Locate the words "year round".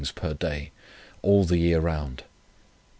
1.59-2.23